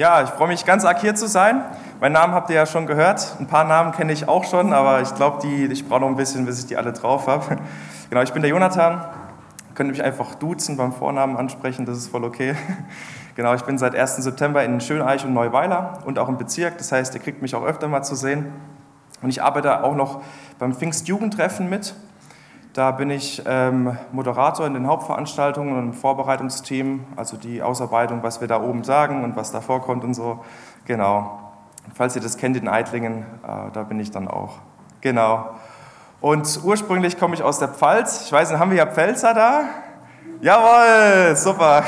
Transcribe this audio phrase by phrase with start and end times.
[0.00, 1.62] Ja, ich freue mich ganz arg hier zu sein.
[2.00, 3.36] Meinen Namen habt ihr ja schon gehört.
[3.38, 6.46] Ein paar Namen kenne ich auch schon, aber ich glaube, ich brauche noch ein bisschen,
[6.46, 7.58] bis ich die alle drauf habe.
[8.08, 9.02] Genau, ich bin der Jonathan.
[9.68, 12.54] Ihr könnt mich einfach duzen, beim Vornamen ansprechen, das ist voll okay.
[13.36, 14.16] Genau, ich bin seit 1.
[14.16, 16.78] September in Schöneich und Neuweiler und auch im Bezirk.
[16.78, 18.54] Das heißt, ihr kriegt mich auch öfter mal zu sehen.
[19.20, 20.22] Und ich arbeite auch noch
[20.58, 21.94] beim Pfingstjugendtreffen mit.
[22.72, 28.40] Da bin ich ähm, Moderator in den Hauptveranstaltungen und im Vorbereitungsteam, also die Ausarbeitung, was
[28.40, 30.44] wir da oben sagen und was da vorkommt und so.
[30.84, 31.40] Genau.
[31.94, 34.58] Falls ihr das kennt in Eitlingen, äh, da bin ich dann auch.
[35.00, 35.50] Genau.
[36.20, 38.26] Und ursprünglich komme ich aus der Pfalz.
[38.26, 39.62] Ich weiß nicht, haben wir ja Pfälzer da?
[40.40, 41.82] Jawohl, super.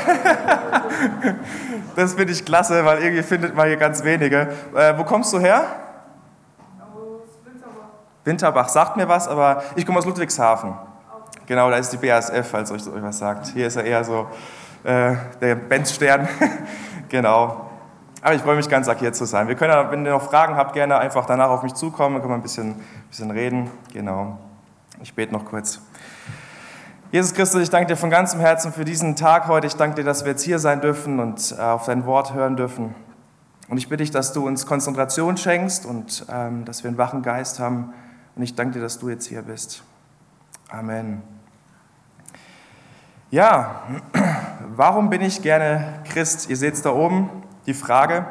[1.95, 4.49] das finde ich klasse, weil irgendwie findet man hier ganz wenige.
[4.75, 5.63] Äh, wo kommst du her?
[8.25, 10.73] Winterbach sagt mir was, aber ich komme aus Ludwigshafen.
[11.45, 13.47] Genau, da ist die BASF, falls euch das was sagt.
[13.47, 14.27] Hier ist er eher so
[14.83, 16.27] äh, der Benzstern.
[17.09, 17.69] genau.
[18.21, 19.49] Aber ich freue mich ganz arg hier zu sein.
[19.49, 22.15] Wir können, wenn ihr noch Fragen habt, gerne einfach danach auf mich zukommen.
[22.15, 22.75] Dann können wir ein bisschen,
[23.09, 23.69] bisschen reden.
[23.91, 24.39] Genau.
[25.01, 25.81] Ich bete noch kurz.
[27.11, 29.67] Jesus Christus, ich danke dir von ganzem Herzen für diesen Tag heute.
[29.67, 32.55] Ich danke dir, dass wir jetzt hier sein dürfen und äh, auf dein Wort hören
[32.55, 32.95] dürfen.
[33.67, 37.21] Und ich bitte dich, dass du uns Konzentration schenkst und ähm, dass wir einen wachen
[37.21, 37.93] Geist haben
[38.35, 39.83] und ich danke dir, dass du jetzt hier bist.
[40.69, 41.21] Amen.
[43.29, 43.83] Ja,
[44.75, 46.49] warum bin ich gerne Christ?
[46.49, 47.29] Ihr seht es da oben,
[47.65, 48.25] die Frage.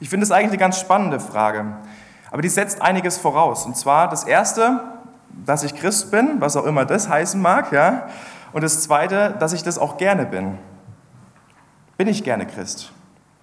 [0.00, 1.76] Ich finde es eigentlich eine ganz spannende Frage,
[2.30, 3.64] aber die setzt einiges voraus.
[3.64, 4.82] Und zwar das Erste,
[5.44, 8.08] dass ich Christ bin, was auch immer das heißen mag, ja.
[8.52, 10.58] Und das Zweite, dass ich das auch gerne bin.
[11.96, 12.92] Bin ich gerne Christ?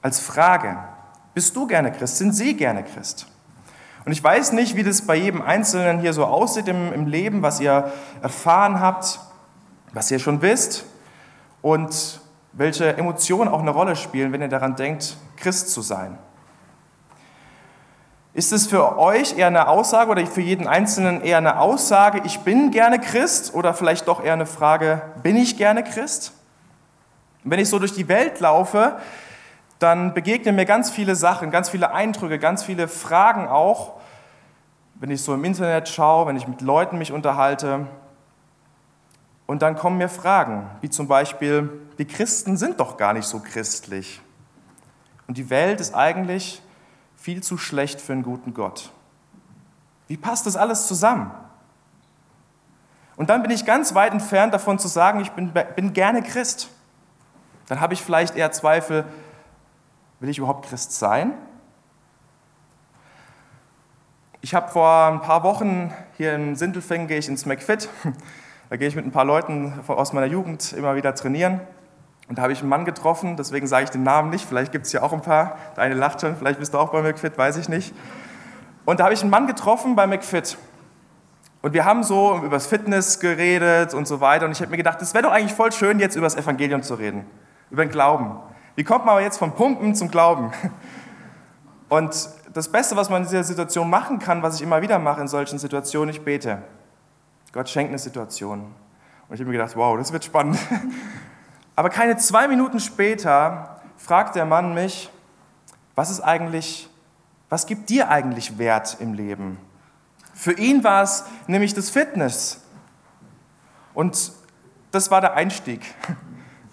[0.02, 0.78] Als Frage.
[1.34, 2.18] Bist du gerne Christ?
[2.18, 3.28] Sind Sie gerne Christ?
[4.04, 7.42] Und ich weiß nicht, wie das bei jedem Einzelnen hier so aussieht im, im Leben,
[7.42, 9.20] was ihr erfahren habt,
[9.94, 10.86] was ihr schon wisst
[11.62, 12.20] und
[12.54, 16.18] welche Emotionen auch eine Rolle spielen, wenn ihr daran denkt, Christ zu sein.
[18.34, 22.40] Ist es für euch eher eine Aussage oder für jeden Einzelnen eher eine Aussage, ich
[22.40, 26.34] bin gerne Christ oder vielleicht doch eher eine Frage, bin ich gerne Christ?
[27.44, 28.98] Und wenn ich so durch die Welt laufe,
[29.82, 34.00] dann begegnen mir ganz viele Sachen, ganz viele Eindrücke, ganz viele Fragen auch,
[34.96, 37.88] wenn ich so im Internet schaue, wenn ich mit Leuten mich unterhalte.
[39.48, 43.40] Und dann kommen mir Fragen, wie zum Beispiel, die Christen sind doch gar nicht so
[43.40, 44.22] christlich.
[45.26, 46.62] Und die Welt ist eigentlich
[47.16, 48.92] viel zu schlecht für einen guten Gott.
[50.08, 51.32] Wie passt das alles zusammen?
[53.16, 56.70] Und dann bin ich ganz weit entfernt davon zu sagen, ich bin, bin gerne Christ.
[57.68, 59.06] Dann habe ich vielleicht eher Zweifel,
[60.22, 61.34] Will ich überhaupt Christ sein?
[64.42, 67.90] Ich habe vor ein paar Wochen hier in Sindelfingen gehe ich ins McFit.
[68.70, 71.60] Da gehe ich mit ein paar Leuten aus meiner Jugend immer wieder trainieren.
[72.30, 74.46] Und da habe ich einen Mann getroffen, deswegen sage ich den Namen nicht.
[74.46, 75.58] Vielleicht gibt es hier auch ein paar.
[75.76, 77.94] Der eine lacht schon, vielleicht bist du auch bei McFit, weiß ich nicht.
[78.86, 80.58] Und da habe ich einen Mann getroffen bei McFit.
[81.62, 84.46] Und wir haben so über das Fitness geredet und so weiter.
[84.46, 86.82] Und ich habe mir gedacht, es wäre doch eigentlich voll schön, jetzt über das Evangelium
[86.82, 87.26] zu reden,
[87.72, 88.40] über den Glauben.
[88.76, 90.52] Wie kommt man aber jetzt vom Pumpen zum Glauben?
[91.90, 95.22] Und das Beste, was man in dieser Situation machen kann, was ich immer wieder mache
[95.22, 96.62] in solchen Situationen, ich bete.
[97.52, 98.74] Gott schenkt eine Situation.
[99.28, 100.58] Und ich habe mir gedacht, wow, das wird spannend.
[101.76, 105.10] Aber keine zwei Minuten später fragt der Mann mich,
[105.96, 106.90] was ist eigentlich,
[107.50, 109.58] was gibt dir eigentlich Wert im Leben?
[110.34, 112.62] Für ihn war es nämlich das Fitness.
[113.94, 114.32] Und
[114.92, 115.82] das war der Einstieg.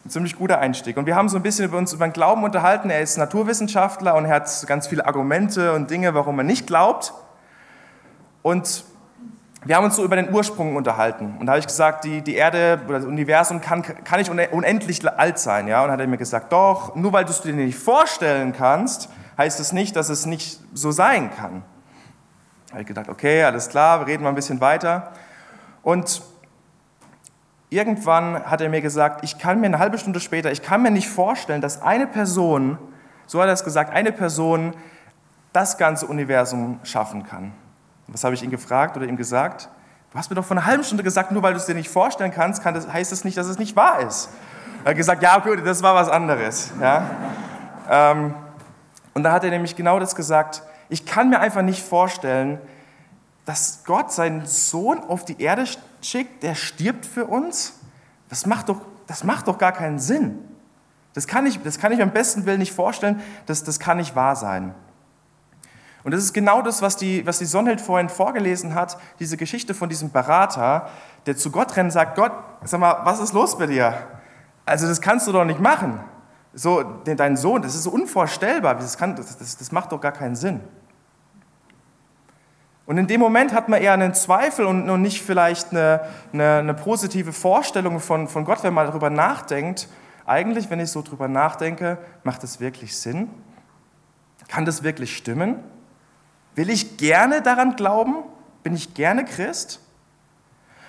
[0.08, 0.96] Ein ziemlich guter Einstieg.
[0.96, 2.88] Und wir haben so ein bisschen über uns über den Glauben unterhalten.
[2.88, 7.12] Er ist Naturwissenschaftler und er hat ganz viele Argumente und Dinge, warum er nicht glaubt.
[8.40, 8.84] Und
[9.66, 11.36] wir haben uns so über den Ursprung unterhalten.
[11.38, 15.06] Und da habe ich gesagt, die, die Erde oder das Universum kann, kann nicht unendlich
[15.06, 15.68] alt sein.
[15.68, 15.84] Ja?
[15.84, 19.60] Und hat er mir gesagt, doch, nur weil du es dir nicht vorstellen kannst, heißt
[19.60, 21.62] es nicht, dass es nicht so sein kann.
[22.68, 25.12] Da habe ich gedacht, okay, alles klar, wir reden mal ein bisschen weiter.
[25.82, 26.22] Und
[27.70, 30.90] Irgendwann hat er mir gesagt, ich kann mir eine halbe Stunde später, ich kann mir
[30.90, 32.78] nicht vorstellen, dass eine Person,
[33.26, 34.74] so hat er es gesagt, eine Person
[35.52, 37.52] das ganze Universum schaffen kann.
[38.06, 39.68] Was habe ich ihn gefragt oder ihm gesagt?
[40.10, 41.90] Du hast mir doch vor einer halben Stunde gesagt, nur weil du es dir nicht
[41.90, 44.30] vorstellen kannst, kann das, heißt das nicht, dass es nicht wahr ist.
[44.84, 46.72] Er hat gesagt, ja, okay, das war was anderes.
[46.80, 47.10] Ja?
[47.90, 48.34] Ähm,
[49.12, 52.58] und da hat er nämlich genau das gesagt, ich kann mir einfach nicht vorstellen,
[53.44, 55.64] dass Gott seinen Sohn auf die Erde
[56.02, 57.80] schickt, der stirbt für uns?
[58.28, 60.38] Das macht doch, das macht doch gar keinen Sinn.
[61.14, 63.96] Das kann ich, das kann ich mir am besten Willen nicht vorstellen, das, das kann
[63.96, 64.74] nicht wahr sein.
[66.04, 69.74] Und das ist genau das, was die, was die Sonnhild vorhin vorgelesen hat, diese Geschichte
[69.74, 70.88] von diesem Berater,
[71.26, 72.32] der zu Gott rennt und sagt, Gott,
[72.64, 73.94] sag mal, was ist los bei dir?
[74.64, 76.00] Also das kannst du doch nicht machen.
[76.54, 80.36] so, dein Sohn, das ist unvorstellbar, das, kann, das, das, das macht doch gar keinen
[80.36, 80.60] Sinn.
[82.88, 86.00] Und in dem Moment hat man eher einen Zweifel und, und nicht vielleicht eine,
[86.32, 89.88] eine, eine, positive Vorstellung von, von Gott, wenn man darüber nachdenkt.
[90.24, 93.28] Eigentlich, wenn ich so darüber nachdenke, macht das wirklich Sinn?
[94.48, 95.56] Kann das wirklich stimmen?
[96.54, 98.22] Will ich gerne daran glauben?
[98.62, 99.80] Bin ich gerne Christ?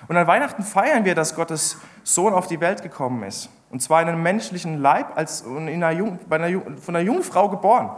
[0.08, 3.50] Und an Weihnachten feiern wir, dass Gottes Sohn auf die Welt gekommen ist.
[3.72, 7.50] Und zwar in einem menschlichen Leib, als in einer Jung, einer, von einer jungen Frau
[7.50, 7.90] geboren.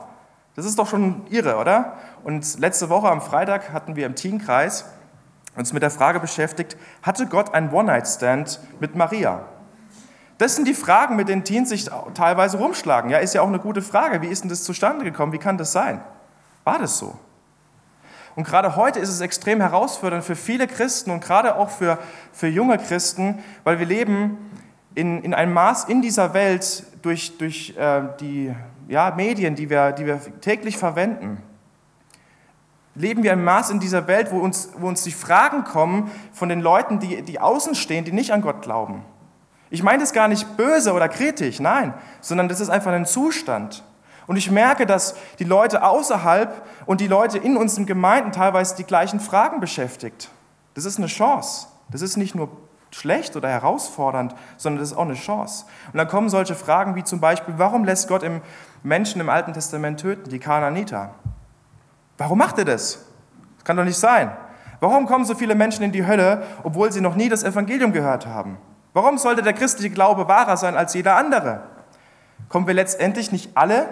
[0.56, 1.98] Das ist doch schon irre, oder?
[2.24, 4.86] Und letzte Woche am Freitag hatten wir im Teamkreis
[5.56, 9.46] uns mit der Frage beschäftigt, hatte Gott einen One-Night-Stand mit Maria?
[10.38, 13.12] Das sind die Fragen, mit denen Teens sich teilweise rumschlagen.
[13.12, 14.22] Ja, ist ja auch eine gute Frage.
[14.22, 15.34] Wie ist denn das zustande gekommen?
[15.34, 16.02] Wie kann das sein?
[16.64, 17.16] War das so?
[18.36, 21.98] Und gerade heute ist es extrem herausfordernd für viele Christen und gerade auch für,
[22.32, 24.38] für junge Christen, weil wir leben
[24.96, 28.56] in, in einem Maß in dieser Welt durch, durch äh, die
[28.92, 31.42] ja, Medien, die wir, die wir täglich verwenden.
[32.94, 36.50] Leben wir ein Maß in dieser Welt, wo uns, wo uns die Fragen kommen von
[36.50, 39.06] den Leuten, die, die außen stehen, die nicht an Gott glauben.
[39.70, 43.82] Ich meine das gar nicht böse oder kritisch, nein, sondern das ist einfach ein Zustand.
[44.28, 48.84] Und ich merke, dass die Leute außerhalb und die Leute in unseren Gemeinden teilweise die
[48.84, 50.30] gleichen Fragen beschäftigt.
[50.74, 51.68] Das ist eine Chance.
[51.90, 52.50] Das ist nicht nur
[52.94, 55.66] schlecht oder herausfordernd, sondern das ist auch eine Chance.
[55.94, 58.42] Und dann kommen solche Fragen wie zum Beispiel, warum lässt Gott im
[58.84, 61.16] Menschen im Alten Testament töten, die Kanaaniter?
[62.18, 63.06] Warum macht er das?
[63.56, 64.32] Das kann doch nicht sein.
[64.80, 68.26] Warum kommen so viele Menschen in die Hölle, obwohl sie noch nie das Evangelium gehört
[68.26, 68.58] haben?
[68.94, 71.62] Warum sollte der christliche Glaube wahrer sein als jeder andere?
[72.50, 73.88] Kommen wir letztendlich nicht alle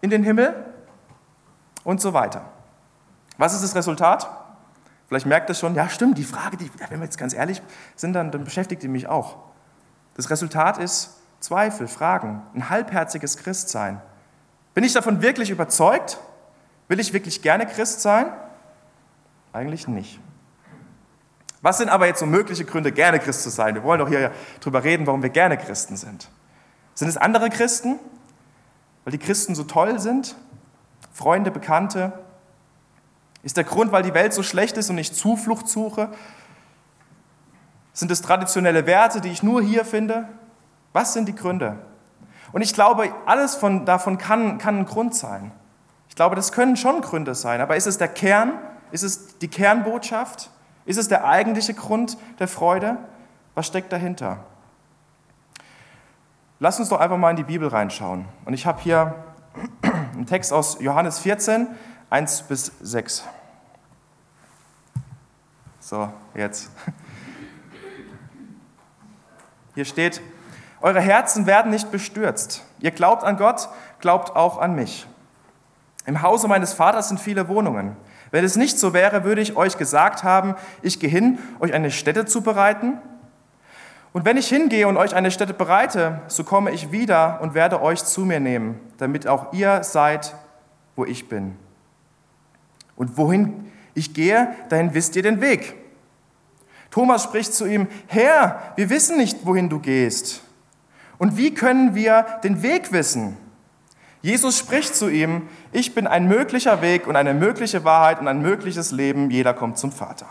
[0.00, 0.54] in den Himmel?
[1.82, 2.42] Und so weiter.
[3.36, 4.28] Was ist das Resultat?
[5.08, 7.60] Vielleicht merkt ihr schon, ja stimmt, die Frage, die, wenn wir jetzt ganz ehrlich
[7.94, 9.36] sind, dann, dann beschäftigt die mich auch.
[10.14, 14.00] Das Resultat ist Zweifel, Fragen, ein halbherziges Christsein.
[14.74, 16.18] Bin ich davon wirklich überzeugt?
[16.88, 18.26] Will ich wirklich gerne Christ sein?
[19.52, 20.20] Eigentlich nicht.
[21.62, 23.74] Was sind aber jetzt so mögliche Gründe, gerne Christ zu sein?
[23.74, 26.28] Wir wollen doch hier drüber reden, warum wir gerne Christen sind.
[26.94, 27.98] Sind es andere Christen?
[29.04, 30.36] Weil die Christen so toll sind?
[31.12, 32.12] Freunde, Bekannte?
[33.42, 36.10] Ist der Grund, weil die Welt so schlecht ist und ich Zuflucht suche?
[37.92, 40.28] Sind es traditionelle Werte, die ich nur hier finde?
[40.92, 41.78] Was sind die Gründe?
[42.54, 45.50] Und ich glaube, alles von, davon kann, kann ein Grund sein.
[46.08, 47.60] Ich glaube, das können schon Gründe sein.
[47.60, 48.52] Aber ist es der Kern?
[48.92, 50.50] Ist es die Kernbotschaft?
[50.86, 52.96] Ist es der eigentliche Grund der Freude?
[53.56, 54.44] Was steckt dahinter?
[56.60, 58.26] Lass uns doch einfach mal in die Bibel reinschauen.
[58.44, 59.24] Und ich habe hier
[60.12, 61.66] einen Text aus Johannes 14,
[62.08, 63.24] 1 bis 6.
[65.80, 66.70] So, jetzt.
[69.74, 70.22] Hier steht,
[70.80, 72.62] eure Herzen werden nicht bestürzt.
[72.80, 73.68] Ihr glaubt an Gott,
[74.00, 75.06] glaubt auch an mich.
[76.06, 77.96] Im Hause meines Vaters sind viele Wohnungen.
[78.30, 81.90] Wenn es nicht so wäre, würde ich euch gesagt haben, ich gehe hin, euch eine
[81.90, 82.98] Stätte zu bereiten.
[84.12, 87.82] Und wenn ich hingehe und euch eine Stätte bereite, so komme ich wieder und werde
[87.82, 90.34] euch zu mir nehmen, damit auch ihr seid,
[90.94, 91.56] wo ich bin.
[92.96, 95.74] Und wohin ich gehe, dahin wisst ihr den Weg.
[96.92, 100.43] Thomas spricht zu ihm, Herr, wir wissen nicht, wohin du gehst.
[101.24, 103.38] Und wie können wir den Weg wissen?
[104.20, 108.42] Jesus spricht zu ihm, ich bin ein möglicher Weg und eine mögliche Wahrheit und ein
[108.42, 110.26] mögliches Leben, jeder kommt zum Vater.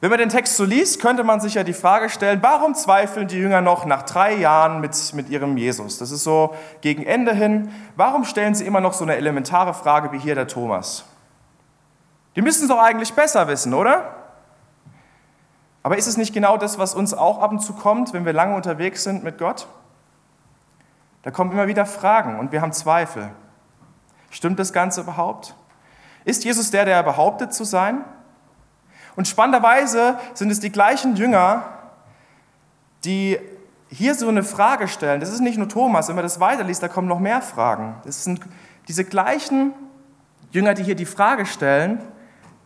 [0.00, 3.28] Wenn man den Text so liest, könnte man sich ja die Frage stellen, warum zweifeln
[3.28, 5.98] die Jünger noch nach drei Jahren mit, mit ihrem Jesus?
[5.98, 7.70] Das ist so gegen Ende hin.
[7.94, 11.04] Warum stellen sie immer noch so eine elementare Frage wie hier der Thomas?
[12.36, 14.19] Die müssen es doch eigentlich besser wissen, oder?
[15.82, 18.32] Aber ist es nicht genau das, was uns auch ab und zu kommt, wenn wir
[18.32, 19.66] lange unterwegs sind mit Gott?
[21.22, 23.30] Da kommen immer wieder Fragen und wir haben Zweifel.
[24.30, 25.54] Stimmt das Ganze überhaupt?
[26.24, 28.04] Ist Jesus der, der er behauptet zu sein?
[29.16, 31.64] Und spannenderweise sind es die gleichen Jünger,
[33.04, 33.38] die
[33.88, 35.20] hier so eine Frage stellen.
[35.20, 37.96] Das ist nicht nur Thomas, wenn man das weiterliest, da kommen noch mehr Fragen.
[38.04, 38.40] Das sind
[38.86, 39.72] diese gleichen
[40.52, 42.02] Jünger, die hier die Frage stellen,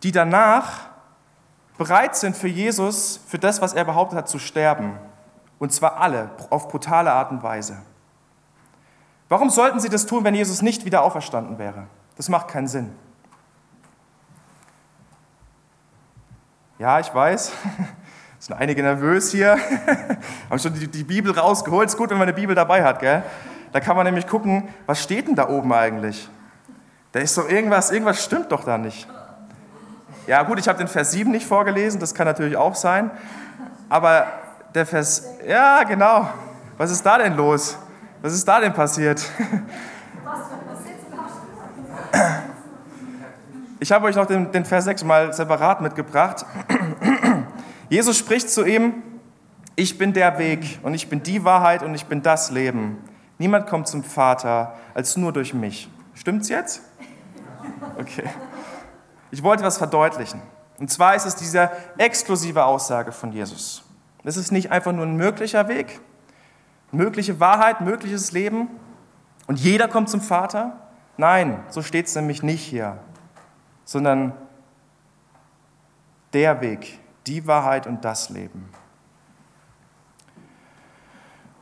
[0.02, 0.90] die danach
[1.78, 4.98] bereit sind für Jesus, für das, was er behauptet hat, zu sterben.
[5.58, 7.78] Und zwar alle, auf brutale Art und Weise.
[9.28, 11.86] Warum sollten sie das tun, wenn Jesus nicht wieder auferstanden wäre?
[12.16, 12.92] Das macht keinen Sinn.
[16.78, 17.52] Ja, ich weiß,
[18.38, 19.56] es sind einige nervös hier,
[20.50, 21.88] haben schon die, die Bibel rausgeholt.
[21.88, 23.22] Ist gut, wenn man eine Bibel dabei hat, gell?
[23.72, 26.28] Da kann man nämlich gucken, was steht denn da oben eigentlich?
[27.12, 29.08] Da ist doch irgendwas, irgendwas stimmt doch da nicht.
[30.26, 33.10] Ja, gut, ich habe den Vers 7 nicht vorgelesen, das kann natürlich auch sein.
[33.90, 34.26] Aber
[34.74, 36.28] der Vers, ja, genau.
[36.78, 37.76] Was ist da denn los?
[38.22, 39.22] Was ist da denn passiert?
[43.80, 46.46] Ich habe euch noch den, den Vers 6 mal separat mitgebracht.
[47.90, 49.02] Jesus spricht zu ihm,
[49.76, 52.96] ich bin der Weg und ich bin die Wahrheit und ich bin das Leben.
[53.36, 55.90] Niemand kommt zum Vater als nur durch mich.
[56.14, 56.80] Stimmt's jetzt?
[57.98, 58.24] Okay.
[59.30, 60.42] Ich wollte was verdeutlichen.
[60.78, 63.82] Und zwar ist es diese exklusive Aussage von Jesus.
[64.24, 66.00] Es ist nicht einfach nur ein möglicher Weg,
[66.90, 68.68] mögliche Wahrheit, mögliches Leben
[69.46, 70.78] und jeder kommt zum Vater.
[71.16, 72.98] Nein, so steht es nämlich nicht hier,
[73.84, 74.32] sondern
[76.32, 78.68] der Weg, die Wahrheit und das Leben.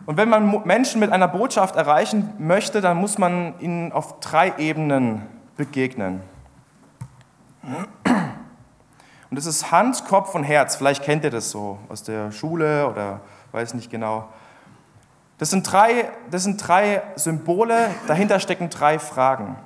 [0.07, 4.57] Und wenn man Menschen mit einer Botschaft erreichen möchte, dann muss man ihnen auf drei
[4.59, 5.23] Ebenen
[5.57, 6.23] begegnen.
[7.63, 10.77] Und das ist Hand, Kopf und Herz.
[10.77, 13.21] Vielleicht kennt ihr das so aus der Schule oder
[13.53, 14.29] weiß nicht genau.
[15.39, 19.57] Das sind drei, das sind drei Symbole, dahinter stecken drei Fragen.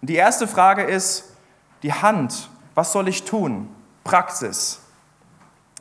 [0.00, 1.36] Und die erste Frage ist
[1.82, 2.50] die Hand.
[2.74, 3.68] Was soll ich tun?
[4.04, 4.80] Praxis.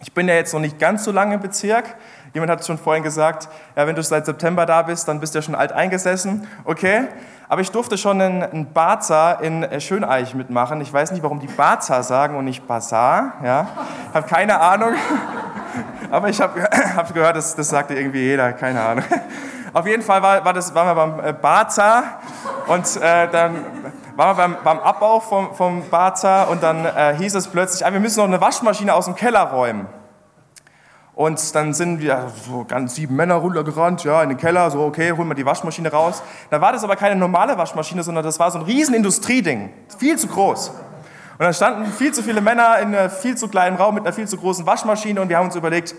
[0.01, 1.95] Ich bin ja jetzt noch nicht ganz so lange im Bezirk.
[2.33, 5.39] Jemand hat schon vorhin gesagt, ja, wenn du seit September da bist, dann bist du
[5.39, 6.47] ja schon alt eingesessen.
[6.63, 7.07] Okay,
[7.47, 10.81] aber ich durfte schon einen Baza in äh, Schöneich mitmachen.
[10.81, 13.33] Ich weiß nicht, warum die Baza sagen und nicht Bazar.
[13.43, 13.67] Ja,
[14.13, 14.93] habe keine Ahnung.
[16.11, 16.61] Aber ich habe
[16.95, 19.03] hab gehört, das, das sagte irgendwie jeder, keine Ahnung.
[19.73, 22.03] Auf jeden Fall war, war das, waren wir beim äh, Baza
[22.67, 23.65] und äh, dann
[24.15, 27.91] waren wir beim, beim Abbau vom, vom Baza und dann äh, hieß es plötzlich, ah,
[27.91, 29.87] wir müssen noch eine Waschmaschine aus dem Keller räumen.
[31.15, 35.13] Und dann sind wir so ganz sieben Männer runtergerannt, ja, in den Keller, so, okay,
[35.13, 36.21] holen wir die Waschmaschine raus.
[36.49, 40.17] Da war das aber keine normale Waschmaschine, sondern das war so ein riesen Industrieding, viel
[40.17, 40.69] zu groß.
[41.37, 44.11] Und dann standen viel zu viele Männer in einem viel zu kleinen Raum mit einer
[44.11, 45.95] viel zu großen Waschmaschine und wir haben uns überlegt,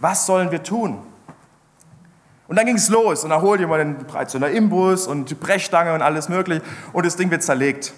[0.00, 0.98] was sollen wir tun?
[2.48, 5.94] Und dann ging es los und da holt jemand den Breitzener Imbus und die Brechstange
[5.94, 6.62] und alles mögliche
[6.92, 7.92] und das Ding wird zerlegt.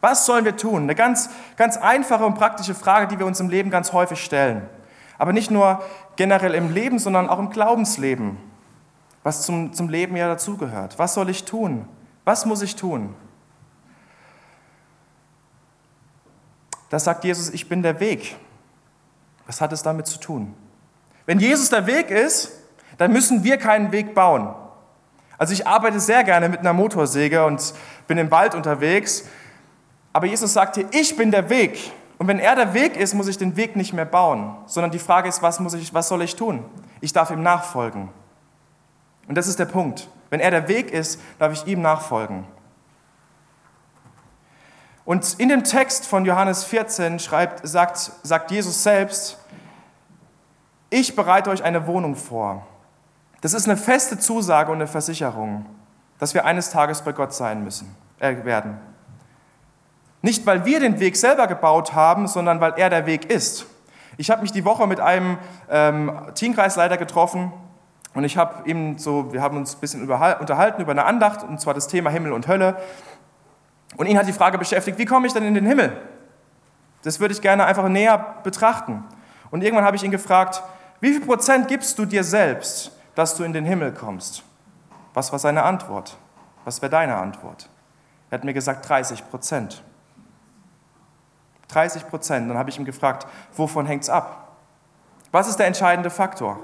[0.00, 0.84] Was sollen wir tun?
[0.84, 4.62] Eine ganz, ganz einfache und praktische Frage, die wir uns im Leben ganz häufig stellen.
[5.18, 5.82] Aber nicht nur
[6.16, 8.38] generell im Leben, sondern auch im Glaubensleben,
[9.24, 10.98] was zum, zum Leben ja dazugehört.
[10.98, 11.86] Was soll ich tun?
[12.24, 13.14] Was muss ich tun?
[16.88, 18.36] Da sagt Jesus, ich bin der Weg.
[19.46, 20.54] Was hat es damit zu tun?
[21.26, 22.52] Wenn Jesus der Weg ist,
[22.96, 24.54] dann müssen wir keinen Weg bauen.
[25.36, 27.74] Also ich arbeite sehr gerne mit einer Motorsäge und
[28.06, 29.24] bin im Wald unterwegs.
[30.12, 31.92] Aber Jesus sagt hier, ich bin der Weg.
[32.18, 34.98] Und wenn er der Weg ist, muss ich den Weg nicht mehr bauen, sondern die
[34.98, 36.64] Frage ist, was, muss ich, was soll ich tun?
[37.00, 38.08] Ich darf ihm nachfolgen.
[39.28, 40.08] Und das ist der Punkt.
[40.30, 42.44] Wenn er der Weg ist, darf ich ihm nachfolgen.
[45.04, 49.38] Und in dem Text von Johannes 14 schreibt, sagt, sagt Jesus selbst,
[50.90, 52.66] ich bereite euch eine Wohnung vor.
[53.40, 55.64] Das ist eine feste Zusage und eine Versicherung,
[56.18, 58.78] dass wir eines Tages bei Gott sein müssen, äh, werden.
[60.28, 63.64] Nicht, weil wir den Weg selber gebaut haben, sondern weil er der Weg ist.
[64.18, 65.38] Ich habe mich die Woche mit einem
[65.70, 67.50] ähm, Teamkreisleiter getroffen
[68.12, 71.62] und ich habe ihm so, wir haben uns ein bisschen unterhalten über eine Andacht und
[71.62, 72.76] zwar das Thema Himmel und Hölle.
[73.96, 75.96] Und ihn hat die Frage beschäftigt, wie komme ich denn in den Himmel?
[77.04, 79.04] Das würde ich gerne einfach näher betrachten.
[79.50, 80.62] Und irgendwann habe ich ihn gefragt,
[81.00, 84.42] wie viel Prozent gibst du dir selbst, dass du in den Himmel kommst?
[85.14, 86.18] Was war seine Antwort?
[86.66, 87.70] Was wäre deine Antwort?
[88.28, 89.82] Er hat mir gesagt 30 Prozent.
[91.68, 92.50] 30 Prozent.
[92.50, 94.56] Dann habe ich ihn gefragt, wovon hängt es ab?
[95.30, 96.58] Was ist der entscheidende Faktor?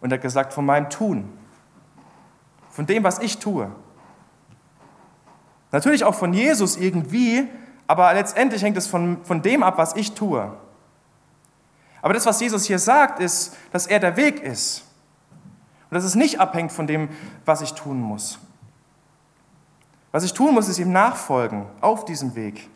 [0.00, 1.32] Und er hat gesagt, von meinem Tun.
[2.70, 3.70] Von dem, was ich tue.
[5.72, 7.48] Natürlich auch von Jesus irgendwie,
[7.86, 10.52] aber letztendlich hängt es von, von dem ab, was ich tue.
[12.02, 14.84] Aber das, was Jesus hier sagt, ist, dass er der Weg ist.
[15.90, 17.08] Und dass es nicht abhängt von dem,
[17.44, 18.38] was ich tun muss.
[20.16, 22.70] Was ich tun muss, ist ihm nachfolgen auf diesem Weg.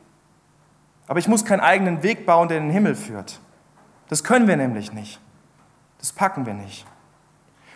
[1.06, 3.40] Aber ich muss keinen eigenen Weg bauen, der in den Himmel führt.
[4.08, 5.18] Das können wir nämlich nicht.
[5.96, 6.84] Das packen wir nicht.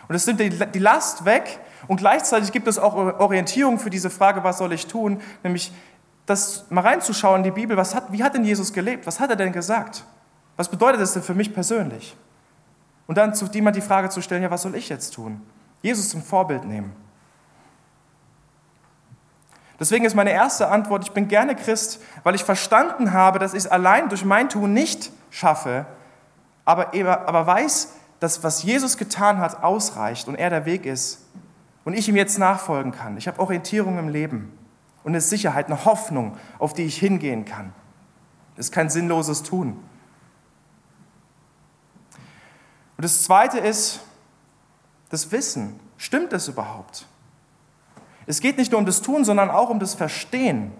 [0.07, 4.43] Und es nimmt die Last weg und gleichzeitig gibt es auch Orientierung für diese Frage,
[4.43, 5.19] was soll ich tun?
[5.41, 5.73] Nämlich
[6.27, 9.07] das mal reinzuschauen in die Bibel, was hat, wie hat denn Jesus gelebt?
[9.07, 10.05] Was hat er denn gesagt?
[10.57, 12.15] Was bedeutet das denn für mich persönlich?
[13.07, 15.41] Und dann zu jemand die Frage zu stellen, ja, was soll ich jetzt tun?
[15.81, 17.04] Jesus zum Vorbild nehmen.
[19.79, 23.59] Deswegen ist meine erste Antwort, ich bin gerne Christ, weil ich verstanden habe, dass ich
[23.59, 25.85] es allein durch mein Tun nicht schaffe,
[26.63, 31.25] aber, aber weiß, dass was Jesus getan hat, ausreicht und er der Weg ist
[31.83, 33.17] und ich ihm jetzt nachfolgen kann.
[33.17, 34.57] Ich habe Orientierung im Leben
[35.03, 37.73] und eine Sicherheit, eine Hoffnung, auf die ich hingehen kann.
[38.55, 39.77] Das ist kein sinnloses Tun.
[42.97, 43.99] Und das Zweite ist
[45.09, 45.79] das Wissen.
[45.97, 47.05] Stimmt es überhaupt?
[48.27, 50.71] Es geht nicht nur um das Tun, sondern auch um das Verstehen.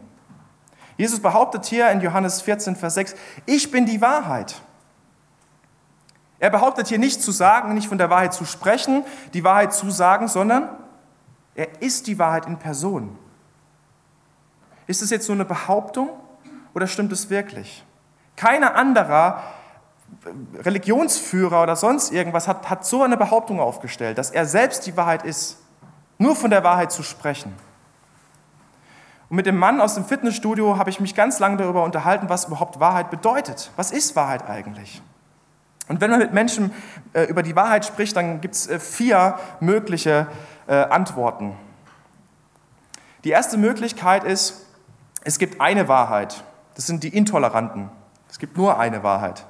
[0.97, 4.61] Jesus behauptet hier in Johannes 14, Vers 6, ich bin die Wahrheit.
[6.39, 9.89] Er behauptet hier nicht zu sagen, nicht von der Wahrheit zu sprechen, die Wahrheit zu
[9.89, 10.69] sagen, sondern
[11.53, 13.17] er ist die Wahrheit in Person.
[14.87, 16.09] Ist es jetzt nur eine Behauptung
[16.73, 17.83] oder stimmt es wirklich?
[18.35, 19.41] Keiner anderer
[20.59, 25.23] Religionsführer oder sonst irgendwas hat, hat so eine Behauptung aufgestellt, dass er selbst die Wahrheit
[25.23, 25.57] ist.
[26.17, 27.53] Nur von der Wahrheit zu sprechen.
[29.29, 32.45] Und mit dem Mann aus dem Fitnessstudio habe ich mich ganz lange darüber unterhalten, was
[32.45, 33.71] überhaupt Wahrheit bedeutet.
[33.75, 35.01] Was ist Wahrheit eigentlich?
[35.87, 36.71] Und wenn man mit Menschen
[37.13, 40.27] äh, über die Wahrheit spricht, dann gibt es äh, vier mögliche
[40.67, 41.55] äh, Antworten.
[43.23, 44.65] Die erste Möglichkeit ist,
[45.23, 46.43] es gibt eine Wahrheit.
[46.75, 47.89] Das sind die Intoleranten.
[48.29, 49.45] Es gibt nur eine Wahrheit.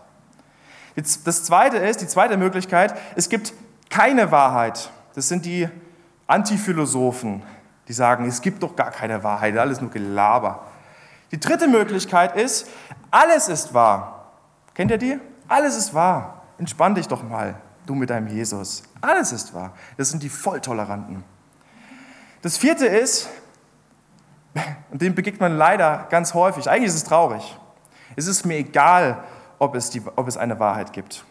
[0.95, 3.53] Das zweite ist, die zweite Möglichkeit, es gibt
[3.89, 4.91] keine Wahrheit.
[5.13, 5.67] Das sind die
[6.27, 7.44] Antiphilosophen,
[7.88, 10.65] die sagen, es gibt doch gar keine Wahrheit, alles nur Gelaber.
[11.32, 12.67] Die dritte Möglichkeit ist,
[13.12, 14.32] alles ist wahr.
[14.74, 15.20] Kennt ihr die?
[15.48, 16.44] Alles ist wahr.
[16.58, 17.55] Entspann dich doch mal,
[17.86, 18.84] du mit deinem Jesus.
[19.01, 19.74] Alles ist wahr.
[19.98, 21.24] Das sind die Volltoleranten.
[22.41, 23.29] Das vierte ist,
[24.91, 27.58] und dem begegnet man leider ganz häufig, eigentlich ist es traurig.
[28.15, 29.24] Es ist mir egal,
[29.60, 31.25] ob es, die, ob es eine Wahrheit gibt.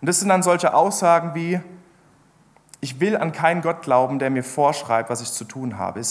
[0.00, 1.60] Und das sind dann solche Aussagen wie,
[2.84, 6.02] ich will an keinen Gott glauben, der mir vorschreibt, was ich zu tun habe.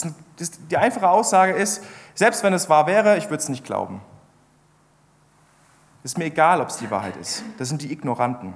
[0.71, 1.83] Die einfache Aussage ist,
[2.15, 4.01] selbst wenn es wahr wäre, ich würde es nicht glauben.
[6.03, 7.43] Ist mir egal, ob es die Wahrheit ist.
[7.59, 8.55] Das sind die Ignoranten.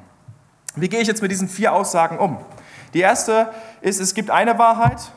[0.75, 2.39] Wie gehe ich jetzt mit diesen vier Aussagen um?
[2.95, 5.11] Die erste ist, es gibt eine Wahrheit.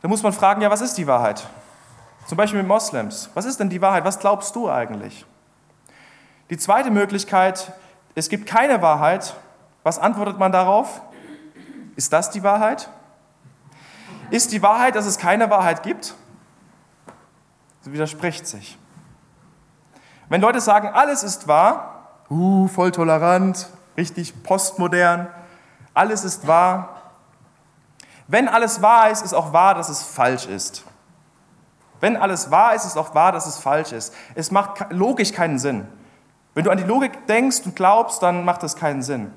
[0.00, 1.46] Da muss man fragen, ja, was ist die Wahrheit?
[2.24, 3.28] Zum Beispiel mit Moslems.
[3.34, 4.06] Was ist denn die Wahrheit?
[4.06, 5.26] Was glaubst du eigentlich?
[6.48, 7.70] Die zweite Möglichkeit,
[8.14, 9.36] es gibt keine Wahrheit.
[9.82, 11.02] Was antwortet man darauf?
[12.00, 12.88] Ist das die Wahrheit?
[14.30, 16.14] Ist die Wahrheit, dass es keine Wahrheit gibt?
[17.84, 18.78] Das widerspricht sich.
[20.30, 25.28] Wenn Leute sagen, alles ist wahr, uh, voll tolerant, richtig postmodern,
[25.92, 27.02] alles ist wahr.
[28.28, 30.84] Wenn alles wahr ist, ist auch wahr, dass es falsch ist.
[32.00, 34.14] Wenn alles wahr ist, ist auch wahr, dass es falsch ist.
[34.34, 35.86] Es macht logisch keinen Sinn.
[36.54, 39.34] Wenn du an die Logik denkst und glaubst, dann macht das keinen Sinn.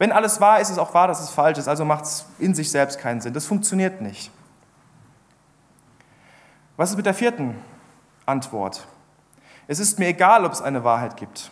[0.00, 2.54] Wenn alles wahr ist, ist auch wahr, dass es falsch ist, also macht es in
[2.54, 3.34] sich selbst keinen Sinn.
[3.34, 4.30] Das funktioniert nicht.
[6.78, 7.54] Was ist mit der vierten
[8.24, 8.86] Antwort?
[9.66, 11.50] Es ist mir egal, ob es eine Wahrheit gibt.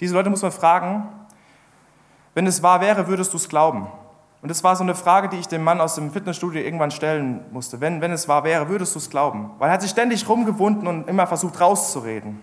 [0.00, 1.08] Diese Leute muss man fragen,
[2.34, 3.86] wenn es wahr wäre, würdest du es glauben?
[4.42, 7.44] Und das war so eine Frage, die ich dem Mann aus dem Fitnessstudio irgendwann stellen
[7.52, 7.80] musste.
[7.80, 9.52] Wenn, wenn es wahr wäre, würdest du es glauben?
[9.60, 12.40] Weil er hat sich ständig rumgewunden und immer versucht rauszureden.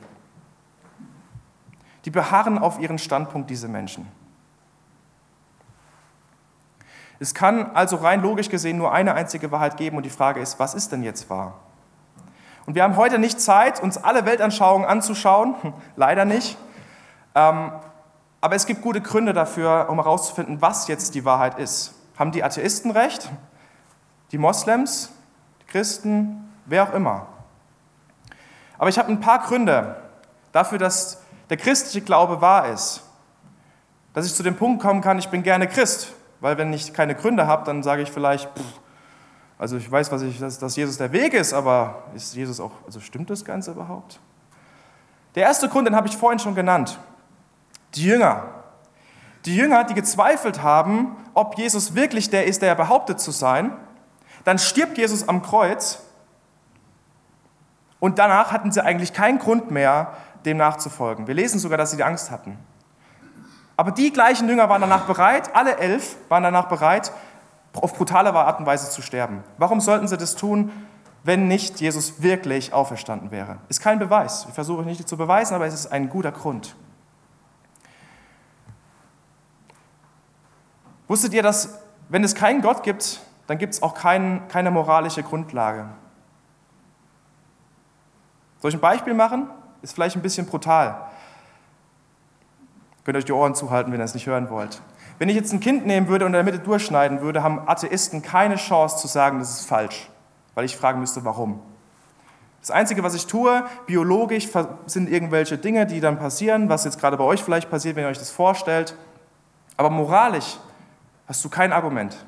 [2.05, 4.07] Die beharren auf ihren Standpunkt, diese Menschen.
[7.19, 10.59] Es kann also rein logisch gesehen nur eine einzige Wahrheit geben und die Frage ist,
[10.59, 11.55] was ist denn jetzt wahr?
[12.65, 15.55] Und wir haben heute nicht Zeit, uns alle Weltanschauungen anzuschauen,
[15.95, 16.57] leider nicht.
[17.33, 17.71] Ähm,
[18.41, 21.95] aber es gibt gute Gründe dafür, um herauszufinden, was jetzt die Wahrheit ist.
[22.19, 23.29] Haben die Atheisten recht?
[24.31, 25.11] Die Moslems?
[25.61, 26.51] Die Christen?
[26.65, 27.27] Wer auch immer.
[28.77, 29.95] Aber ich habe ein paar Gründe
[30.51, 33.01] dafür, dass der christliche Glaube wahr ist.
[34.13, 36.13] Dass ich zu dem Punkt kommen kann, ich bin gerne Christ.
[36.39, 38.79] Weil wenn ich keine Gründe habe, dann sage ich vielleicht, pff,
[39.59, 42.71] also ich weiß, was ich, dass, dass Jesus der Weg ist, aber ist Jesus auch,
[42.85, 44.19] also stimmt das Ganze überhaupt?
[45.35, 46.99] Der erste Grund, den habe ich vorhin schon genannt.
[47.95, 48.43] Die Jünger.
[49.45, 53.71] Die Jünger, die gezweifelt haben, ob Jesus wirklich der ist, der er behauptet zu sein.
[54.43, 56.03] Dann stirbt Jesus am Kreuz
[57.99, 60.13] und danach hatten sie eigentlich keinen Grund mehr,
[60.45, 61.27] dem nachzufolgen.
[61.27, 62.57] Wir lesen sogar, dass sie die Angst hatten.
[63.77, 67.11] Aber die gleichen Jünger waren danach bereit, alle elf waren danach bereit,
[67.73, 69.43] auf brutale Art und Weise zu sterben.
[69.59, 70.71] Warum sollten sie das tun,
[71.23, 73.59] wenn nicht Jesus wirklich auferstanden wäre?
[73.69, 74.45] Ist kein Beweis.
[74.47, 76.75] Ich versuche nicht zu beweisen, aber es ist ein guter Grund.
[81.07, 85.21] Wusstet ihr, dass wenn es keinen Gott gibt, dann gibt es auch kein, keine moralische
[85.21, 85.85] Grundlage?
[88.59, 89.49] Soll ich ein Beispiel machen?
[89.83, 91.09] Ist vielleicht ein bisschen brutal.
[93.07, 94.81] Könnt ihr euch die Ohren zuhalten, wenn ihr es nicht hören wollt.
[95.17, 98.21] Wenn ich jetzt ein Kind nehmen würde und in der Mitte durchschneiden würde, haben Atheisten
[98.21, 100.09] keine Chance zu sagen, das ist falsch,
[100.55, 101.61] weil ich fragen müsste, warum.
[102.59, 104.49] Das Einzige, was ich tue, biologisch,
[104.87, 108.09] sind irgendwelche Dinge, die dann passieren, was jetzt gerade bei euch vielleicht passiert, wenn ihr
[108.09, 108.93] euch das vorstellt.
[109.77, 110.57] Aber moralisch
[111.29, 112.25] hast du kein Argument.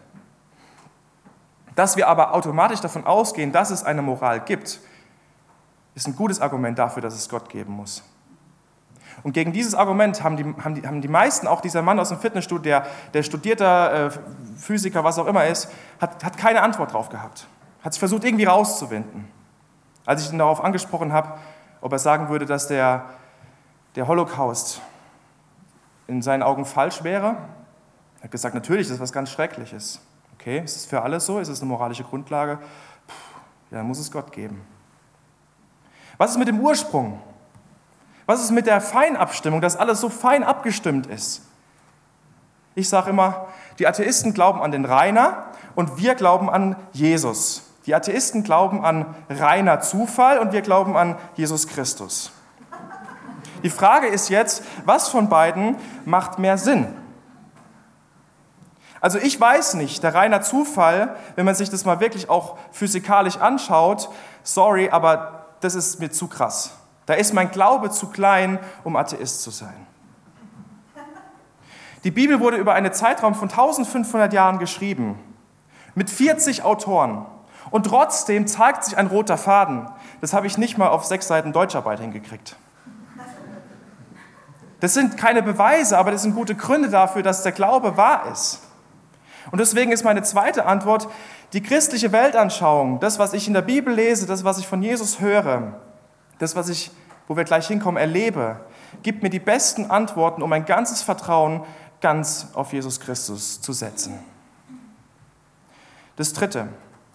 [1.75, 4.79] Dass wir aber automatisch davon ausgehen, dass es eine Moral gibt,
[5.93, 8.01] ist ein gutes Argument dafür, dass es Gott geben muss.
[9.23, 12.09] Und gegen dieses Argument haben die, haben die, haben die meisten, auch dieser Mann aus
[12.09, 14.11] dem Fitnessstudio, der, der studierter äh,
[14.57, 17.47] Physiker, was auch immer ist, hat, hat keine Antwort drauf gehabt.
[17.83, 19.27] Hat sich versucht, irgendwie rauszuwinden.
[20.05, 21.37] Als ich ihn darauf angesprochen habe,
[21.81, 23.05] ob er sagen würde, dass der,
[23.95, 24.81] der Holocaust
[26.07, 27.37] in seinen Augen falsch wäre,
[28.19, 30.01] er hat gesagt, natürlich, das ist was ganz Schreckliches.
[30.33, 31.39] Okay, ist es für alles so?
[31.39, 32.57] Ist es eine moralische Grundlage?
[32.57, 33.13] Puh,
[33.71, 34.61] ja, dann muss es Gott geben.
[36.17, 37.21] Was ist mit dem Ursprung?
[38.29, 41.41] Was ist mit der Feinabstimmung, dass alles so fein abgestimmt ist?
[42.75, 43.47] Ich sage immer,
[43.79, 47.63] die Atheisten glauben an den Rainer und wir glauben an Jesus.
[47.87, 52.31] Die Atheisten glauben an reiner Zufall und wir glauben an Jesus Christus.
[53.63, 56.85] Die Frage ist jetzt, was von beiden macht mehr Sinn?
[59.01, 63.37] Also ich weiß nicht, der reiner Zufall, wenn man sich das mal wirklich auch physikalisch
[63.37, 64.07] anschaut,
[64.43, 66.75] sorry, aber das ist mir zu krass.
[67.09, 69.87] Da ist mein Glaube zu klein, um Atheist zu sein.
[72.03, 75.17] Die Bibel wurde über einen Zeitraum von 1500 Jahren geschrieben,
[75.95, 77.25] mit 40 Autoren.
[77.71, 79.89] Und trotzdem zeigt sich ein roter Faden.
[80.21, 82.55] Das habe ich nicht mal auf sechs Seiten Deutscharbeit hingekriegt.
[84.79, 88.61] Das sind keine Beweise, aber das sind gute Gründe dafür, dass der Glaube wahr ist.
[89.49, 91.07] Und deswegen ist meine zweite Antwort,
[91.53, 95.19] die christliche Weltanschauung, das, was ich in der Bibel lese, das, was ich von Jesus
[95.19, 95.88] höre,
[96.39, 96.91] das, was ich,
[97.27, 98.59] wo wir gleich hinkommen, erlebe,
[99.03, 101.63] gibt mir die besten Antworten, um mein ganzes Vertrauen
[102.01, 104.19] ganz auf Jesus Christus zu setzen.
[106.15, 106.67] Das dritte,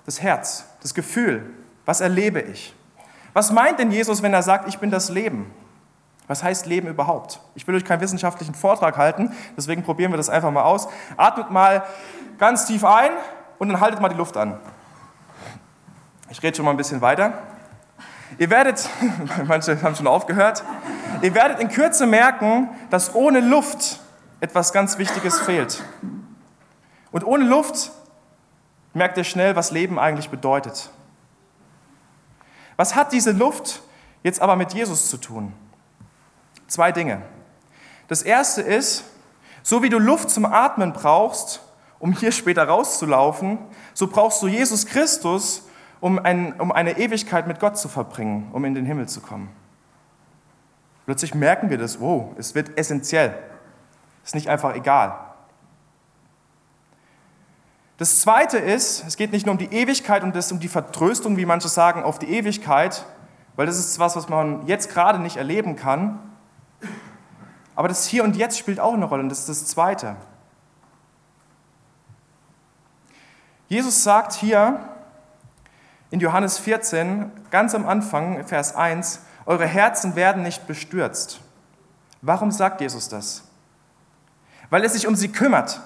[0.07, 1.51] das Herz, das Gefühl.
[1.85, 2.75] Was erlebe ich?
[3.33, 5.51] Was meint denn Jesus, wenn er sagt, ich bin das Leben?
[6.27, 7.41] Was heißt Leben überhaupt?
[7.55, 10.89] Ich will euch keinen wissenschaftlichen Vortrag halten, deswegen probieren wir das einfach mal aus.
[11.17, 11.85] Atmet mal
[12.39, 13.11] ganz tief ein
[13.59, 14.59] und dann haltet mal die Luft an.
[16.31, 17.35] Ich rede schon mal ein bisschen weiter.
[18.39, 18.89] Ihr werdet,
[19.47, 20.65] manche haben schon aufgehört,
[21.23, 24.01] ihr werdet in Kürze merken, dass ohne Luft
[24.41, 25.83] etwas ganz Wichtiges fehlt.
[27.13, 27.93] Und ohne Luft
[28.93, 30.91] merkt ihr schnell, was Leben eigentlich bedeutet.
[32.77, 33.83] Was hat diese Luft
[34.23, 35.53] jetzt aber mit Jesus zu tun?
[36.67, 37.23] Zwei Dinge.
[38.09, 39.05] Das erste ist,
[39.63, 41.61] so wie du Luft zum Atmen brauchst,
[41.99, 43.59] um hier später rauszulaufen,
[43.95, 45.64] so brauchst du Jesus Christus,
[46.05, 49.49] um, ein, um eine Ewigkeit mit Gott zu verbringen, um in den Himmel zu kommen.
[51.07, 53.35] Plötzlich merken wir das, wow, es wird essentiell.
[54.23, 55.19] Ist nicht einfach egal.
[57.97, 61.47] Das zweite ist, es geht nicht nur um die Ewigkeit und um die Vertröstung, wie
[61.47, 63.07] manche sagen, auf die Ewigkeit,
[63.57, 66.19] weil das ist was, was man jetzt gerade nicht erleben kann,
[67.77, 70.17] aber das Hier und Jetzt spielt auch eine Rolle und das ist das Zweite.
[73.69, 74.91] Jesus sagt hier
[76.11, 81.41] in Johannes 14, ganz am Anfang, Vers 1, eure Herzen werden nicht bestürzt.
[82.23, 83.45] Warum sagt Jesus das?
[84.71, 85.81] Weil er sich um sie kümmert,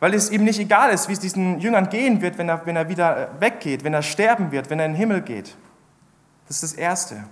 [0.00, 2.76] weil es ihm nicht egal ist, wie es diesen Jüngern gehen wird, wenn er, wenn
[2.76, 5.56] er wieder weggeht, wenn er sterben wird, wenn er in den Himmel geht.
[6.46, 7.24] Das ist das Erste.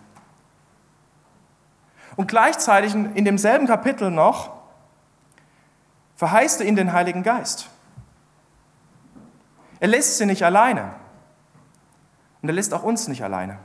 [2.17, 4.53] Und gleichzeitig in demselben Kapitel noch
[6.17, 7.69] verheißt er ihnen den Heiligen Geist.
[9.81, 10.95] Er lässt sie nicht alleine.
[12.43, 13.59] Und er lässt auch uns nicht alleine.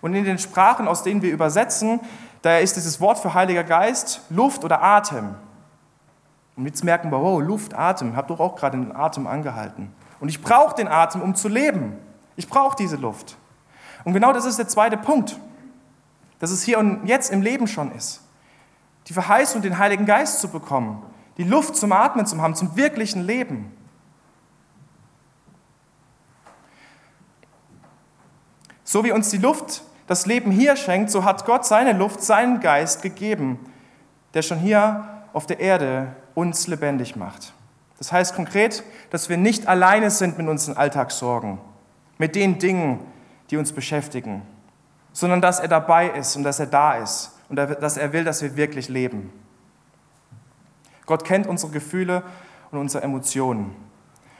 [0.00, 2.00] Und in den Sprachen, aus denen wir übersetzen,
[2.42, 5.34] da ist dieses Wort für Heiliger Geist Luft oder Atem.
[6.56, 9.92] Und jetzt merken wir, wow, Luft, Atem, habe doch auch gerade den Atem angehalten.
[10.20, 11.96] Und ich brauche den Atem, um zu leben.
[12.36, 13.36] Ich brauche diese Luft.
[14.04, 15.38] Und genau das ist der zweite Punkt
[16.44, 18.20] dass es hier und jetzt im Leben schon ist.
[19.06, 21.02] Die Verheißung, den Heiligen Geist zu bekommen,
[21.38, 23.72] die Luft zum Atmen zu haben, zum wirklichen Leben.
[28.94, 32.60] So wie uns die Luft das Leben hier schenkt, so hat Gott seine Luft, seinen
[32.60, 33.58] Geist gegeben,
[34.34, 35.02] der schon hier
[35.32, 37.54] auf der Erde uns lebendig macht.
[37.98, 41.58] Das heißt konkret, dass wir nicht alleine sind mit unseren Alltagssorgen,
[42.18, 43.00] mit den Dingen,
[43.50, 44.42] die uns beschäftigen,
[45.12, 48.42] sondern dass er dabei ist und dass er da ist und dass er will, dass
[48.42, 49.32] wir wirklich leben.
[51.04, 52.22] Gott kennt unsere Gefühle
[52.70, 53.74] und unsere Emotionen.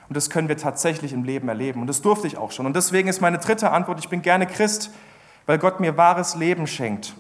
[0.09, 1.81] Und das können wir tatsächlich im Leben erleben.
[1.81, 2.67] Und das durfte ich auch schon.
[2.67, 4.90] Und deswegen ist meine dritte Antwort, ich bin gerne Christ,
[5.47, 7.14] weil Gott mir wahres Leben schenkt.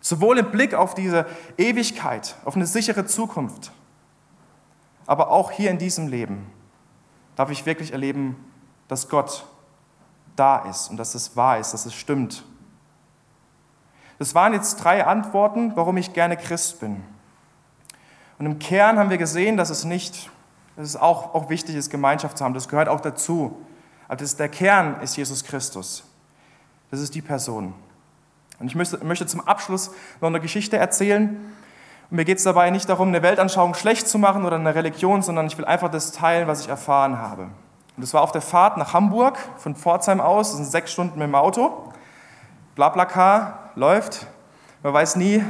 [0.00, 1.26] Sowohl im Blick auf diese
[1.58, 3.72] Ewigkeit, auf eine sichere Zukunft,
[5.06, 6.50] aber auch hier in diesem Leben
[7.36, 8.36] darf ich wirklich erleben,
[8.88, 9.44] dass Gott
[10.36, 12.44] da ist und dass es wahr ist, dass es stimmt
[14.20, 17.02] das waren jetzt drei Antworten, warum ich gerne Christ bin.
[18.38, 20.30] Und im Kern haben wir gesehen, dass es nicht,
[20.80, 22.54] dass es auch, auch wichtig ist, Gemeinschaft zu haben.
[22.54, 23.54] Das gehört auch dazu.
[24.08, 26.04] Aber das, der Kern ist Jesus Christus.
[26.90, 27.74] Das ist die Person.
[28.58, 29.90] Und ich möchte, möchte zum Abschluss
[30.22, 31.38] noch eine Geschichte erzählen.
[32.10, 35.20] Und mir geht es dabei nicht darum, eine Weltanschauung schlecht zu machen oder eine Religion,
[35.20, 37.42] sondern ich will einfach das teilen, was ich erfahren habe.
[37.42, 37.52] Und
[37.98, 41.28] das war auf der Fahrt nach Hamburg von Pforzheim aus, das sind sechs Stunden mit
[41.28, 41.92] dem Auto.
[42.74, 44.26] Blablacar läuft,
[44.82, 45.44] man weiß nie,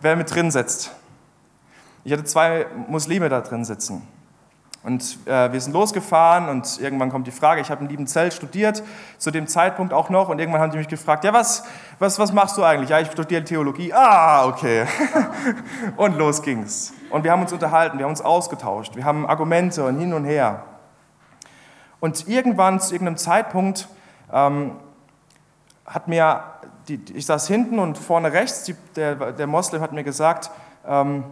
[0.00, 0.94] wer mit drin sitzt.
[2.04, 4.06] Ich hatte zwei Muslime da drin sitzen.
[4.84, 8.82] Und äh, wir sind losgefahren und irgendwann kommt die Frage, ich habe in Liebenzell studiert,
[9.16, 11.64] zu dem Zeitpunkt auch noch, und irgendwann haben die mich gefragt, ja, was,
[12.00, 12.90] was, was machst du eigentlich?
[12.90, 13.92] Ja, ich studiere Theologie.
[13.92, 14.86] Ah, okay.
[15.96, 16.92] und los ging's.
[17.10, 20.24] Und wir haben uns unterhalten, wir haben uns ausgetauscht, wir haben Argumente und hin und
[20.24, 20.64] her.
[22.00, 23.86] Und irgendwann zu irgendeinem Zeitpunkt
[24.32, 24.72] ähm,
[25.86, 26.42] hat mir,
[26.88, 30.50] die, ich saß hinten und vorne rechts, die, der, der Moslem hat mir gesagt,
[30.84, 31.22] ähm,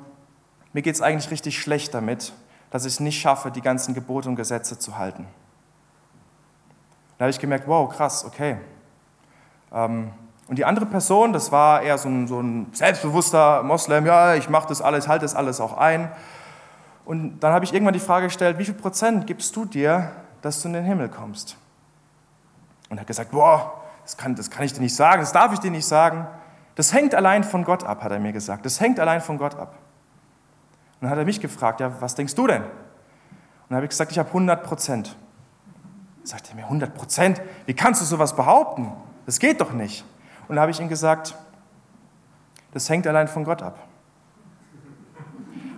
[0.72, 2.32] mir geht es eigentlich richtig schlecht damit,
[2.70, 5.26] dass ich es nicht schaffe, die ganzen Gebote und Gesetze zu halten.
[7.18, 8.56] Da habe ich gemerkt, wow, krass, okay.
[9.72, 10.10] Ähm,
[10.48, 14.48] und die andere Person, das war eher so ein, so ein selbstbewusster Moslem, ja, ich
[14.48, 16.10] mache das alles, halte das alles auch ein.
[17.04, 20.62] Und dann habe ich irgendwann die Frage gestellt, wie viel Prozent gibst du dir, dass
[20.62, 21.56] du in den Himmel kommst?
[22.88, 23.70] Und er hat gesagt, wow,
[24.02, 26.26] das kann, das kann ich dir nicht sagen, das darf ich dir nicht sagen.
[26.74, 28.64] Das hängt allein von Gott ab, hat er mir gesagt.
[28.64, 29.74] Das hängt allein von Gott ab.
[31.00, 32.62] Und dann hat er mich gefragt, ja, was denkst du denn?
[32.62, 32.70] Und
[33.70, 35.16] dann habe ich gesagt, ich habe 100 Prozent.
[36.24, 37.40] Sagt er mir, 100 Prozent?
[37.64, 38.92] Wie kannst du sowas behaupten?
[39.24, 40.04] Das geht doch nicht.
[40.48, 41.34] Und dann habe ich ihm gesagt,
[42.72, 43.78] das hängt allein von Gott ab.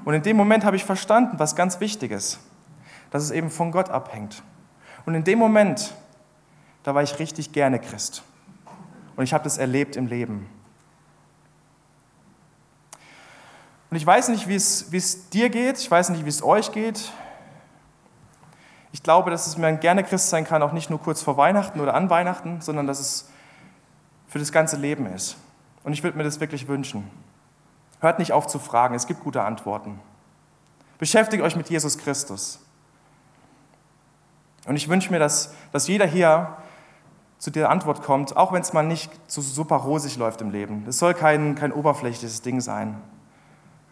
[0.04, 2.40] Und in dem Moment habe ich verstanden, was ganz wichtig ist,
[3.10, 4.42] dass es eben von Gott abhängt.
[5.06, 5.94] Und in dem Moment,
[6.82, 8.24] da war ich richtig gerne Christ.
[9.14, 10.48] Und ich habe das erlebt im Leben.
[13.92, 16.42] Und ich weiß nicht, wie es, wie es dir geht, ich weiß nicht, wie es
[16.42, 17.12] euch geht.
[18.90, 21.36] Ich glaube, dass es mir ein gerne Christ sein kann, auch nicht nur kurz vor
[21.36, 23.28] Weihnachten oder an Weihnachten, sondern dass es
[24.28, 25.36] für das ganze Leben ist.
[25.84, 27.10] Und ich würde mir das wirklich wünschen.
[28.00, 30.00] Hört nicht auf zu fragen, es gibt gute Antworten.
[30.96, 32.60] Beschäftigt euch mit Jesus Christus.
[34.64, 36.56] Und ich wünsche mir, dass, dass jeder hier
[37.36, 40.86] zu der Antwort kommt, auch wenn es mal nicht so super rosig läuft im Leben.
[40.88, 42.98] Es soll kein, kein oberflächliches Ding sein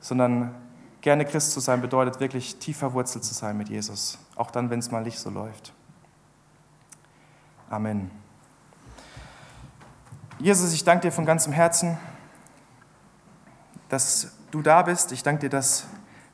[0.00, 0.54] sondern
[1.00, 4.78] gerne Christ zu sein bedeutet wirklich tief verwurzelt zu sein mit Jesus, auch dann, wenn
[4.78, 5.72] es mal nicht so läuft.
[7.68, 8.10] Amen.
[10.38, 11.98] Jesus, ich danke dir von ganzem Herzen,
[13.88, 15.12] dass du da bist.
[15.12, 15.86] Ich danke dir, dass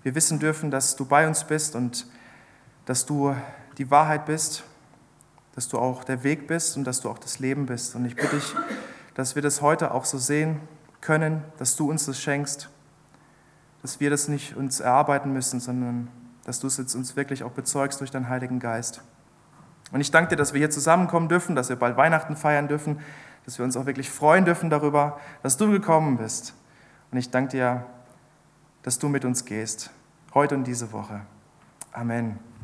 [0.03, 2.07] wir wissen dürfen, dass du bei uns bist und
[2.85, 3.35] dass du
[3.79, 4.63] die Wahrheit bist,
[5.55, 7.97] dass du auch der Weg bist und dass du auch das Leben bist.
[7.97, 8.55] Und ich bitte dich,
[9.15, 10.61] dass wir das heute auch so sehen
[11.01, 12.71] können, dass du uns das schenkst
[13.87, 16.09] dass wir das nicht uns erarbeiten müssen, sondern
[16.43, 19.01] dass du es jetzt uns wirklich auch bezeugst durch deinen Heiligen Geist.
[19.93, 22.99] Und ich danke dir, dass wir hier zusammenkommen dürfen, dass wir bald Weihnachten feiern dürfen,
[23.45, 26.55] dass wir uns auch wirklich freuen dürfen darüber, dass du gekommen bist.
[27.13, 27.87] Und ich danke dir,
[28.83, 29.91] dass du mit uns gehst,
[30.35, 31.21] heute und diese Woche.
[31.93, 32.56] Amen.